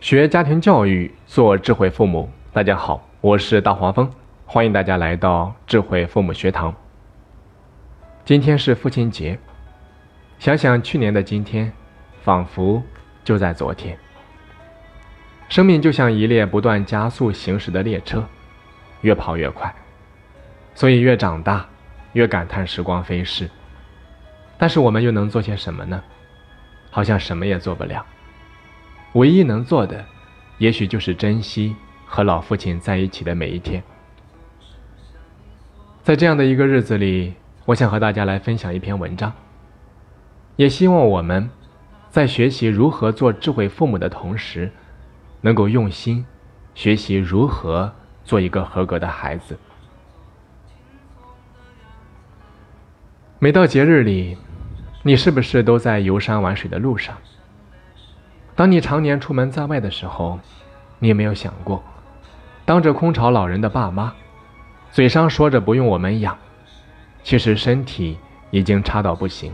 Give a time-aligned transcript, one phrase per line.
[0.00, 2.30] 学家庭教育，做智慧父母。
[2.52, 4.08] 大家好，我是大黄蜂，
[4.46, 6.72] 欢迎大家来到智慧父母学堂。
[8.24, 9.36] 今天是父亲节，
[10.38, 11.72] 想想去年的今天，
[12.22, 12.80] 仿佛
[13.24, 13.98] 就在昨天。
[15.48, 18.24] 生命就像一列不断加速行驶的列车，
[19.00, 19.74] 越跑越快，
[20.76, 21.66] 所以越长大，
[22.12, 23.50] 越感叹时光飞逝。
[24.56, 26.00] 但是我们又能做些什么呢？
[26.88, 28.06] 好像什么也做不了。
[29.14, 30.04] 唯一能做的，
[30.58, 31.74] 也许就是珍惜
[32.06, 33.82] 和老父亲在一起的每一天。
[36.02, 39.32] 在这样的一个日子里，我想和大家来分享一篇文章，
[40.56, 41.50] 也希望我们
[42.10, 44.70] 在学习如何做智慧父母的同时，
[45.40, 46.24] 能够用心
[46.74, 47.92] 学习如何
[48.24, 49.58] 做一个合格的孩子。
[53.38, 54.36] 每到节日里，
[55.02, 57.16] 你是不是都在游山玩水的路上？
[58.58, 60.40] 当你常年出门在外的时候，
[60.98, 61.80] 你有没有想过，
[62.64, 64.12] 当着空巢老人的爸妈，
[64.90, 66.36] 嘴上说着不用我们养，
[67.22, 68.18] 其实身体
[68.50, 69.52] 已经差到不行。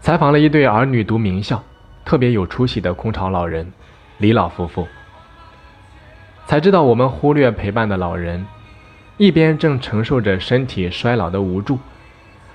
[0.00, 1.62] 采访了一对儿女读名校、
[2.06, 3.70] 特别有出息的空巢老人
[4.16, 4.88] 李老夫妇，
[6.46, 8.46] 才知道我们忽略陪伴的老人，
[9.18, 11.78] 一边正承受着身体衰老的无助，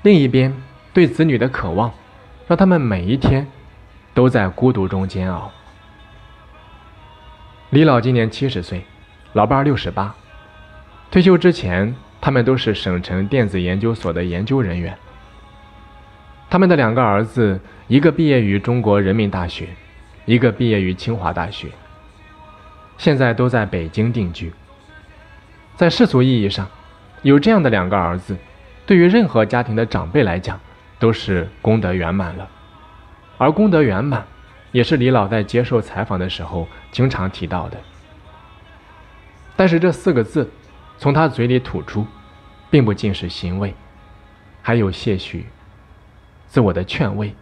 [0.02, 0.52] 另一边
[0.92, 1.92] 对子女的渴望，
[2.48, 3.46] 让他们每一天。
[4.14, 5.52] 都在孤独中煎熬。
[7.70, 8.84] 李老今年七十岁，
[9.34, 10.16] 老伴儿六十八。
[11.12, 14.98] 退休之前，他们都是省城电子研究所的研究人员。
[16.50, 19.68] 他们的两个儿子，一个毕业于中国人民大学，
[20.26, 21.68] 一个毕业于清华大学，
[22.98, 24.52] 现在都在北京定居。
[25.76, 26.68] 在世俗意义上，
[27.22, 28.36] 有这样的两个儿子，
[28.86, 30.60] 对于任何家庭的长辈来讲，
[30.98, 32.50] 都是功德圆满了。
[33.40, 34.28] 而功德圆满，
[34.74, 37.78] 也是李老在接受采访的时候经常提到的。
[39.56, 40.52] 但是这四个字，
[40.98, 42.06] 从他嘴里吐出，
[42.70, 43.74] 并不尽是欣慰，
[44.62, 45.46] 还有些许
[46.48, 47.34] 自我的劝慰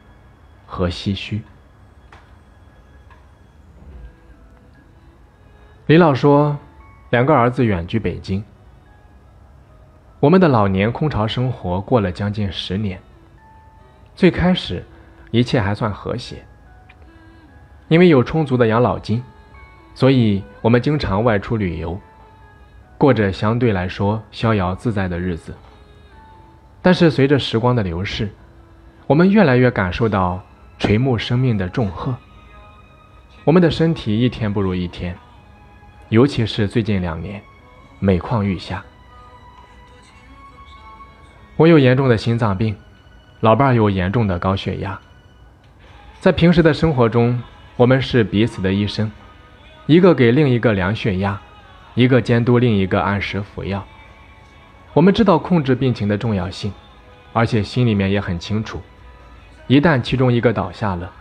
[0.67, 1.41] 和唏嘘。
[5.87, 6.59] 李老说，
[7.09, 8.43] 两个儿子远居北京，
[10.19, 13.01] 我们的老年空巢生活过了将近十年，
[14.15, 14.85] 最开始。
[15.31, 16.45] 一切还算和谐，
[17.87, 19.23] 因为有充足的养老金，
[19.93, 21.99] 所以我们经常外出旅游，
[22.97, 25.53] 过着相对来说逍遥自在的日子。
[26.81, 28.29] 但是随着时光的流逝，
[29.05, 30.41] 我们越来越感受到
[30.79, 32.15] 垂暮生命的重荷，
[33.43, 35.17] 我们的身体一天不如一天，
[36.09, 37.41] 尤其是最近两年，
[37.99, 38.83] 每况愈下。
[41.57, 42.77] 我有严重的心脏病，
[43.39, 44.97] 老伴儿有严重的高血压。
[46.19, 47.41] 在平时的生活中，
[47.75, 49.11] 我们是彼此的医生，
[49.85, 51.39] 一个给另一个量血压，
[51.93, 53.85] 一个监督另一个按时服药。
[54.93, 56.73] 我们知道控制病情的重要性，
[57.33, 58.81] 而且心里面也很清楚，
[59.67, 61.11] 一旦其中一个倒下了，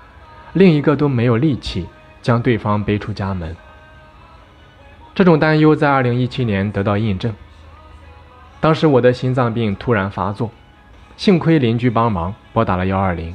[0.55, 1.87] 另一个都没有力气
[2.23, 3.55] 将对方背出家门。
[5.15, 7.35] 这种担忧在2017年得到印证。
[8.61, 10.51] 当时我的心脏病突然发作，
[11.19, 13.35] 幸亏邻居帮忙拨打了120。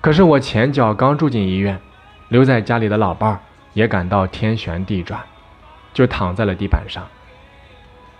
[0.00, 1.80] 可是我前脚刚住进医院，
[2.28, 3.40] 留在家里的老伴儿
[3.72, 5.20] 也感到天旋地转，
[5.92, 7.06] 就躺在了地板上。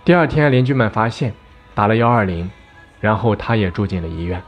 [0.03, 1.33] 第二天，邻居们发现，
[1.73, 2.49] 打了幺二零，
[2.99, 4.41] 然后他也住进了医院。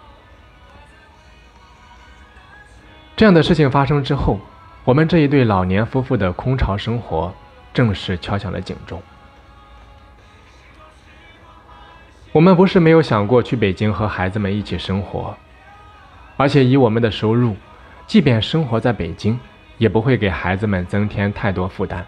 [3.16, 4.40] 这样的事情发生之后，
[4.84, 7.34] 我们这一对老年夫妇的空巢生活
[7.74, 9.02] 正式敲响了警钟。
[12.32, 15.38] 我们不是没有想过去北京和孩子们一起生活。
[16.38, 17.56] 而且以我们的收入，
[18.08, 19.40] 即便生活在北京，
[19.78, 22.06] 也不会给孩子们增添太多负担。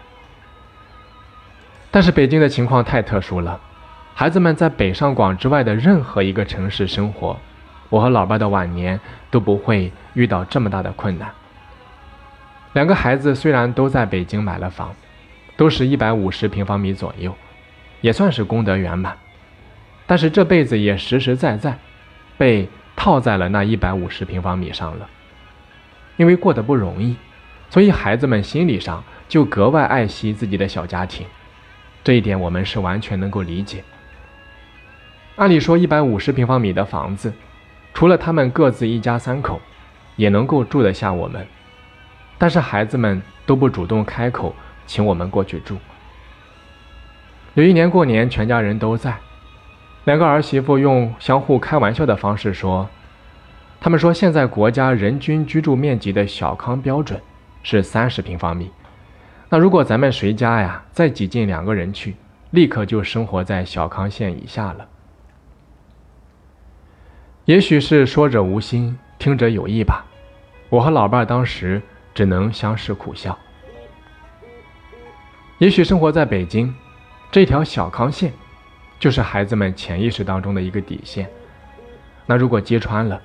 [1.90, 3.60] 但是北京的情况太特殊了，
[4.14, 7.38] 孩子们在北上广之外的任何一个城市生活，
[7.88, 8.98] 我和老伴的晚年
[9.30, 11.30] 都不会遇到这么大的困难。
[12.72, 14.92] 两个孩子虽然都在北京买了房，
[15.56, 17.32] 都是一百五十平方米左右，
[18.00, 19.16] 也算是功德圆满，
[20.06, 21.78] 但是这辈子也实实在在
[22.36, 22.68] 被。
[23.04, 25.06] 套在了那一百五十平方米上了，
[26.16, 27.16] 因为过得不容易，
[27.68, 31.26] 所以孩子们心理上就格外爱惜自己的小家庭，
[32.02, 33.84] 这一点我们是完全能够理解。
[35.36, 37.30] 按理说，一百五十平方米的房子，
[37.92, 39.60] 除了他们各自一家三口，
[40.16, 41.46] 也能够住得下我们，
[42.38, 44.56] 但是孩子们都不主动开口
[44.86, 45.76] 请我们过去住。
[47.52, 49.14] 有一年过年，全家人都在。
[50.04, 52.88] 两个儿媳妇用相互开玩笑的方式说
[53.80, 57.20] ：“他们说，现在国家人均居住面积的小康标准
[57.62, 58.70] 是三十平方米。
[59.48, 62.16] 那如果咱们谁家呀再挤进两个人去，
[62.50, 64.86] 立刻就生活在小康线以下了。
[67.46, 70.04] 也许是说者无心，听者有意吧。
[70.68, 71.80] 我和老伴儿当时
[72.14, 73.38] 只能相视苦笑。
[75.58, 76.74] 也许生活在北京，
[77.30, 78.32] 这条小康线，
[79.04, 81.28] 就是孩子们潜意识当中的一个底线。
[82.24, 83.20] 那如果揭穿了，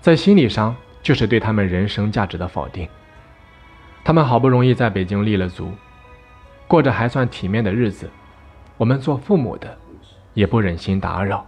[0.00, 0.74] 在心理上
[1.04, 2.88] 就是对他们人生价值的否定。
[4.02, 5.70] 他们好不容易在北京立了足，
[6.66, 8.10] 过着还算体面的日子，
[8.76, 9.78] 我们做父母的
[10.34, 11.46] 也不忍心打扰。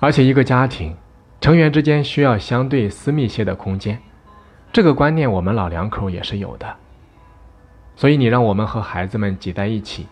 [0.00, 0.96] 而且一个家庭
[1.40, 3.96] 成员之间需要相对私密些的空间，
[4.72, 6.74] 这个观念我们老两口也是有的。
[7.94, 10.08] 所以你让我们和孩子们挤在一起，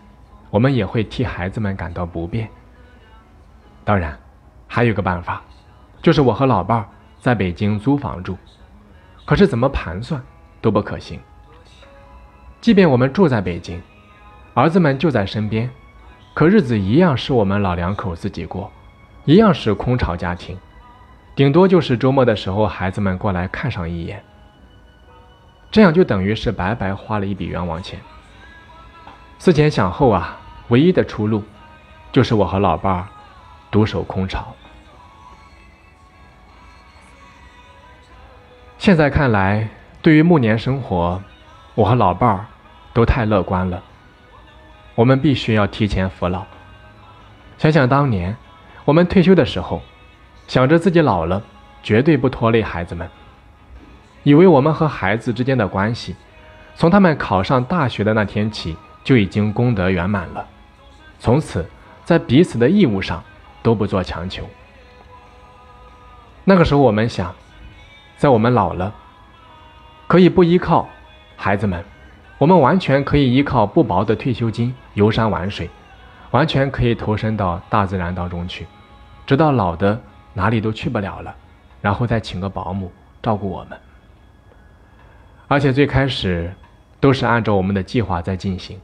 [0.52, 2.46] 我们也会替孩子们感到不便。
[3.84, 4.16] 当然，
[4.68, 5.40] 还有个办法，
[6.02, 6.86] 就是我和老伴儿
[7.18, 8.36] 在北京租房住。
[9.24, 10.22] 可是怎么盘算
[10.60, 11.18] 都不可行。
[12.60, 13.80] 即便我们住在北京，
[14.52, 15.70] 儿子们就在身边，
[16.34, 18.70] 可日子一样是我们老两口自己过，
[19.24, 20.58] 一样是空巢家庭，
[21.34, 24.22] 顶多就是周末的时候孩子们过来看上一眼。
[25.70, 27.98] 这样就等于是白白花了一笔冤枉钱。
[29.38, 30.38] 思前想后啊，
[30.72, 31.44] 唯一的出路，
[32.12, 33.06] 就是我和老伴儿
[33.70, 34.54] 独守空巢。
[38.78, 39.68] 现在看来，
[40.00, 41.22] 对于暮年生活，
[41.74, 42.46] 我和老伴儿
[42.94, 43.82] 都太乐观了。
[44.94, 46.46] 我们必须要提前服老。
[47.58, 48.34] 想想当年，
[48.86, 49.82] 我们退休的时候，
[50.48, 51.42] 想着自己老了
[51.82, 53.06] 绝对不拖累孩子们，
[54.22, 56.16] 以为我们和孩子之间的关系，
[56.74, 58.74] 从他们考上大学的那天起
[59.04, 60.46] 就已经功德圆满了，
[61.22, 61.64] 从此
[62.04, 63.22] 在彼此的义务上
[63.62, 64.42] 都不做强求。
[66.42, 67.32] 那个时候，我们想。
[68.16, 68.92] 在我们老了，
[70.06, 70.88] 可以不依靠
[71.36, 71.84] 孩子们，
[72.38, 75.68] 我们完全可以依靠不薄的退休金游山玩水，
[76.30, 78.66] 完全可以投身到大自然当中去，
[79.26, 80.00] 直到老的
[80.34, 81.34] 哪里都去不了了，
[81.80, 83.78] 然后再请个保姆照顾我们。
[85.48, 86.52] 而且最开始
[87.00, 88.80] 都是按照我们的计划在进行。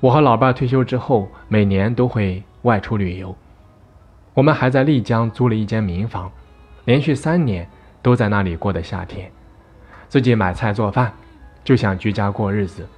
[0.00, 3.36] 我和老伴退休之后，每年都会外出旅游。
[4.34, 6.30] 我们还在丽江租了一间民房，
[6.84, 7.68] 连续三年。
[8.02, 9.30] 都在那里过的夏天，
[10.08, 11.12] 自己买菜做饭，
[11.62, 12.88] 就想居家过日子。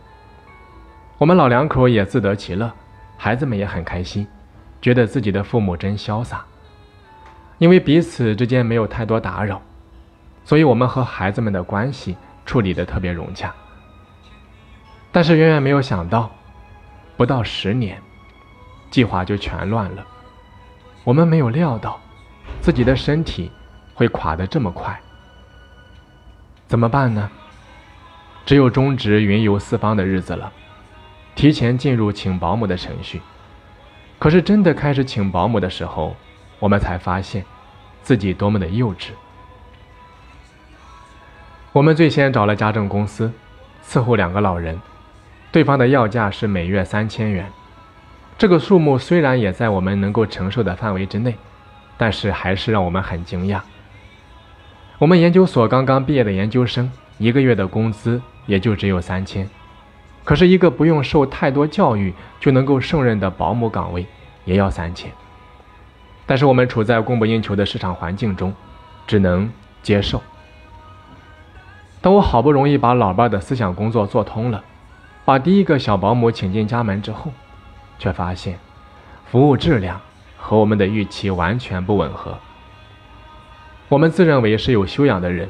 [1.18, 2.70] 我们老两口也自得其乐，
[3.16, 4.24] 孩子们也很开心，
[4.80, 6.44] 觉得自己的父母真潇洒。
[7.58, 9.60] 因为彼此之间没有太多打扰，
[10.44, 12.16] 所以我们和孩子们的关系
[12.46, 13.52] 处理的特别融洽。
[15.10, 16.30] 但是远远没有想到，
[17.16, 18.00] 不到十年，
[18.90, 20.06] 计划就全乱了。
[21.04, 22.00] 我们没有料到，
[22.60, 23.50] 自己的身体。
[23.94, 24.98] 会垮得这么快，
[26.66, 27.30] 怎么办呢？
[28.46, 30.50] 只有终止云游四方的日子了，
[31.34, 33.20] 提前进入请保姆的程序。
[34.18, 36.16] 可是真的开始请保姆的时候，
[36.58, 37.44] 我们才发现
[38.02, 39.10] 自己多么的幼稚。
[41.72, 43.30] 我们最先找了家政公司
[43.86, 44.80] 伺候两个老人，
[45.52, 47.46] 对方的要价是每月三千元。
[48.38, 51.36] 这个数目虽然也在我们能够承受的范围之内，
[51.98, 53.60] 但是还是让我们很惊讶。
[54.98, 59.48] 我们研究所刚刚毕业的研究生，一个月的工资也就只有三千，
[60.24, 64.06] 可是，一个不用受太多教育就能够胜任的保姆岗位
[64.44, 65.10] 也要三千。
[66.24, 68.54] 但是，我们处在供不应求的市场环境中，
[69.06, 70.22] 只能接受。
[72.00, 74.64] 当我好不容易把老伴的思想工作做通了，
[75.24, 77.32] 把第一个小保姆请进家门之后，
[77.98, 78.58] 却发现
[79.30, 80.00] 服务质量
[80.36, 82.36] 和我们的预期完全不吻合。
[83.88, 85.48] 我们自认为是有修养的人，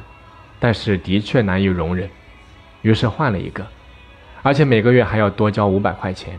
[0.61, 2.11] 但是的确难以容忍，
[2.83, 3.67] 于是换了一个，
[4.43, 6.39] 而且每个月还要多交五百块钱。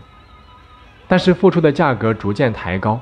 [1.08, 3.00] 但是付出的价格逐渐抬高，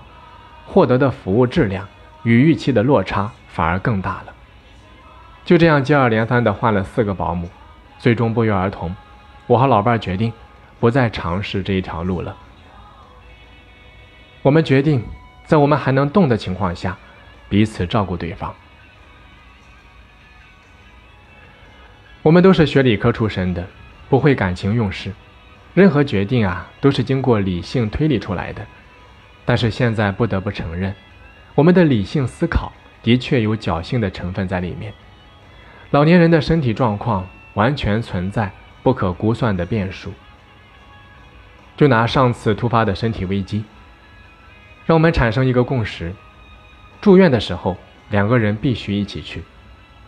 [0.66, 1.88] 获得的服务质量
[2.24, 4.34] 与预期的落差反而更大了。
[5.44, 7.50] 就这样接二连三的换了四个保姆，
[8.00, 8.96] 最终不约而同，
[9.52, 10.32] 我和老伴决定
[10.80, 12.38] 不再尝试这一条路了。
[14.42, 15.04] 我们决定
[15.46, 16.98] 在我们还能动的情况下，
[17.50, 18.56] 彼此照顾对方。
[22.22, 23.68] 我们都是学理科出身的，
[24.08, 25.12] 不会感情用事，
[25.74, 28.66] 任何决定啊都是经过理性推理出来的。
[29.44, 30.96] 但是现在不得不承认，
[31.56, 32.72] 我们的理性思考
[33.04, 34.94] 的确有侥幸的成分在里面。
[35.90, 38.50] 老年人的身体状况完全存在
[38.84, 40.14] 不可估算的变数。
[41.78, 43.64] 就拿上次突发的身体危机，
[44.86, 46.14] 让我们产生一个共识：
[47.00, 47.76] 住院的时候
[48.10, 49.44] 两个人必须一起去，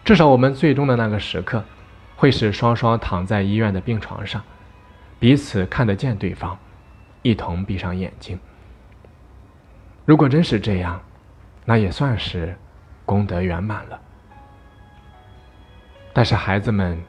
[0.04, 1.64] 至少我们最终的那个时刻，
[2.16, 4.44] 会是双双躺在医院的病床上，
[5.20, 6.58] 彼此看得见对方，
[7.22, 8.38] 一同闭上眼睛。
[10.06, 11.02] 如果真是这样，
[11.66, 12.56] 那也算是
[13.06, 14.00] 功德圆满了。
[16.12, 17.02] 但是孩子们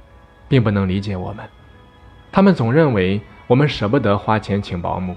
[0.48, 1.44] 并不能理解我们，
[2.30, 5.16] 他们总认为我们舍不得花钱请保姆。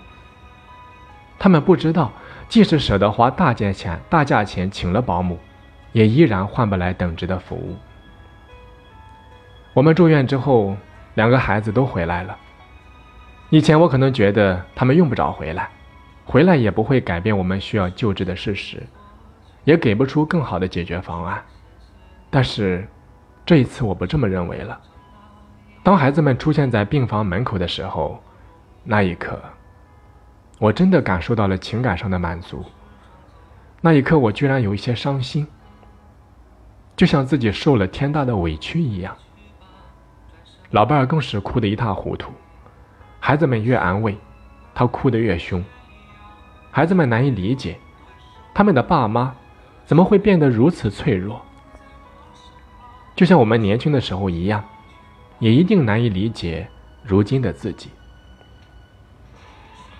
[1.39, 2.11] 他们不知道，
[2.49, 5.39] 即使舍得花大价钱、大价钱请了保姆，
[5.91, 7.75] 也依然换不来等值的服务。
[9.73, 10.75] 我们住院之后，
[11.13, 12.35] 两个孩子都回来了。
[13.49, 15.69] 以前我可能觉得他们用不着回来。
[16.25, 18.83] 回来也不会改变我们需要救治的事实，
[19.63, 21.41] 也给不出更好的解决方案。
[22.29, 22.85] 但是，
[23.45, 24.77] 这一次我不这么认为了。
[25.87, 28.21] 当孩子们出现在病房门口的时候，
[28.83, 29.41] 那一刻，
[30.59, 32.61] 我真的感受到了情感上的满足。
[33.79, 35.47] 那一刻，我居然有一些伤心，
[36.97, 39.15] 就像自己受了天大的委屈一样。
[40.71, 42.33] 老伴儿更是哭得一塌糊涂，
[43.21, 44.17] 孩子们越安慰，
[44.75, 45.63] 他哭得越凶。
[46.69, 47.79] 孩子们难以理解，
[48.53, 49.33] 他们的爸妈
[49.85, 51.41] 怎么会变得如此脆弱？
[53.15, 54.61] 就像我们年轻的时候一样，
[55.39, 56.67] 也一定难以理解
[57.03, 57.89] 如今的自己。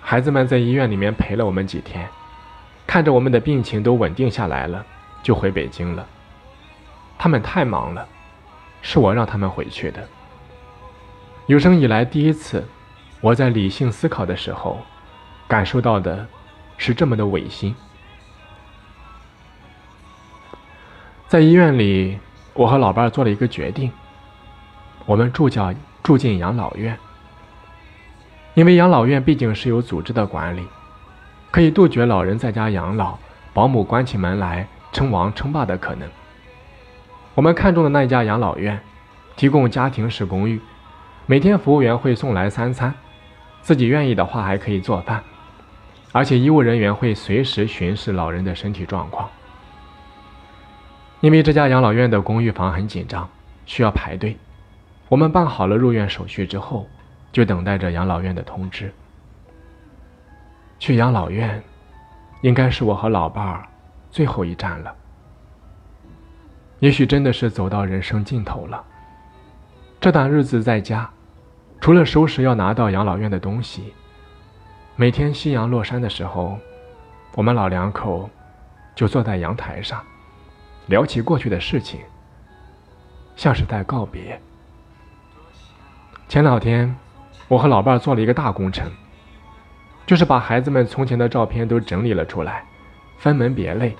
[0.00, 2.08] 孩子们在医院里面陪了我们几天，
[2.86, 4.84] 看着我们的病情都稳定下来了，
[5.22, 6.06] 就回北京了。
[7.18, 8.06] 他们太忙了，
[8.82, 10.06] 是我让他们回去的。
[11.46, 12.66] 有生以来第一次，
[13.20, 14.80] 我在理性思考的时候，
[15.46, 16.26] 感受到的。
[16.80, 17.74] 是这么的违心。
[21.26, 22.20] 在医院里，
[22.54, 23.90] 我和老伴儿做了一个决定：
[25.08, 25.72] 我们住叫
[26.02, 26.94] 住进养老院，
[28.52, 30.66] 因为养老院毕竟是有组织的管理，
[31.50, 33.16] 可以杜绝老人在家养老，
[33.54, 36.06] 保姆关起门来称王称霸的可能。
[37.34, 38.78] 我们看中的那一家养老院，
[39.34, 40.60] 提供家庭式公寓，
[41.24, 42.92] 每天服务员会送来三餐，
[43.62, 45.24] 自己愿意的话还可以做饭。
[46.12, 49.26] 而且医务人员会随时巡视老人的身体状况。
[51.22, 53.26] 因为这家养老院的公寓房很紧张，
[53.64, 54.36] 需要排队。
[55.08, 56.86] 我们办好了入院手续之后，
[57.32, 58.92] 就等待着养老院的通知。
[60.78, 61.62] 去养老院，
[62.42, 63.66] 应该是我和老伴儿
[64.10, 64.94] 最后一站了。
[66.78, 68.84] 也许真的是走到人生尽头了。
[70.00, 71.10] 这段日子在家，
[71.80, 73.94] 除了收拾要拿到养老院的东西。
[74.94, 76.58] 每天夕阳落山的时候，
[77.34, 78.28] 我们老两口
[78.94, 80.04] 就坐在阳台上，
[80.86, 82.00] 聊起过去的事情，
[83.34, 84.40] 像是在告别。
[86.28, 86.94] 前两天，
[87.48, 88.90] 我和老伴儿做了一个大工程，
[90.06, 92.64] 就是把孩子们从前的照片都整理了出来，
[93.16, 93.96] 分门别类，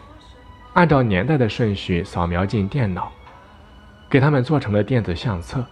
[0.75, 3.11] 按照年代的顺序扫描进电脑，
[4.11, 5.64] 给他们做成了电子相册。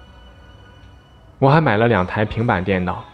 [1.38, 3.04] 我还买了两台平板电脑。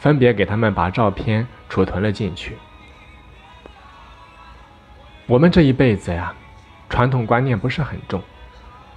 [0.00, 2.56] 分别给他们把照片储存了进去。
[5.26, 6.32] 我们这一辈子呀，
[6.88, 8.22] 传统观念不是很重，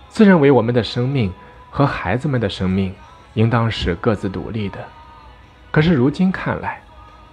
[0.10, 1.34] 自认为我们的生命
[1.72, 2.94] 和孩子们的生命
[3.34, 4.80] 应当是各自独立的。
[5.72, 6.82] 可是如今看来，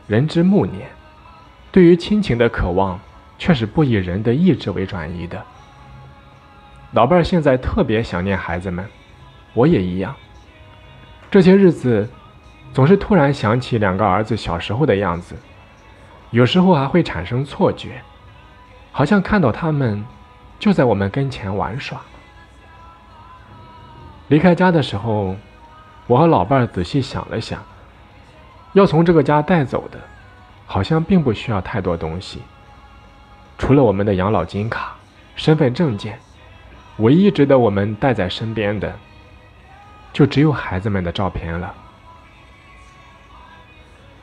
[0.07, 0.89] 人之暮年，
[1.71, 2.99] 对于亲情的渴望
[3.39, 5.43] 却是不以人的意志为转移的。
[6.93, 8.89] 老伴儿现在特别想念孩子们，
[9.55, 10.15] 我也一样。
[11.31, 12.09] 这些日子。
[12.71, 15.35] 总是突然想起两个儿子小时候的样子，
[16.31, 18.03] 有时候还会产生错觉，
[18.93, 20.05] 好像看到他们
[20.59, 21.99] 就在我们跟前玩耍。
[24.29, 25.35] 离开家的时候，
[26.09, 27.63] 我和老伴儿仔细想了想，
[28.73, 30.01] 要从这个家带走的，
[30.67, 32.41] 好像并不需要太多东西，
[33.59, 34.97] 除了我们的养老金卡、
[35.37, 36.19] 身份证件，
[36.97, 38.93] 唯一值得我们带在身边的，
[40.13, 41.75] 就只有孩子们的照片了。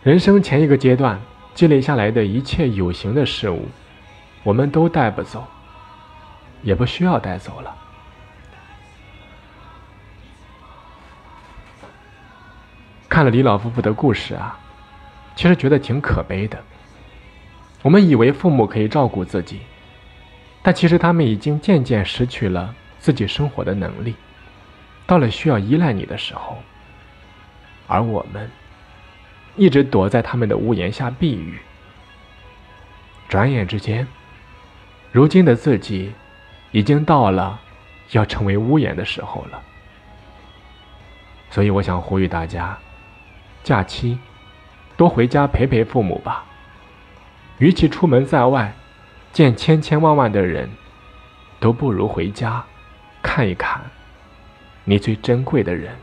[0.02, 1.22] 人生前一个阶段
[1.54, 3.68] 积累下来的一切有形的事物，
[4.44, 5.46] 我们都带不走，
[6.64, 7.76] 也不需要带走了。
[13.16, 14.60] 看了李老夫妇的故事啊，
[15.38, 16.62] 其实觉得挺可悲的。
[17.82, 19.62] 我们以为父母可以照顾自己，
[20.62, 24.16] 但其实他们已经渐渐失去了自己生活的能力，
[25.08, 26.58] 到了需要依赖你的时候，
[27.88, 28.52] 而我们。
[29.56, 31.58] 一直躲在他们的屋檐下避雨。
[33.30, 34.06] 转眼之间，
[35.14, 36.12] 如今的自己，
[36.74, 37.62] 已经到了
[38.12, 39.62] 要成为屋檐的时候了。
[41.50, 42.78] 所以，我想呼吁大家，
[43.66, 44.20] 假期
[44.96, 46.46] 多回家陪陪父母吧。
[47.58, 48.76] 与其出门在外，
[49.34, 50.70] 见千千万万的人，
[51.60, 52.64] 都不如回家
[53.24, 53.82] 看一看
[54.84, 55.96] 你最珍贵的人。